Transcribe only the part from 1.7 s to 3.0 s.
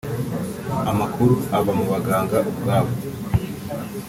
mu baganga ubwabo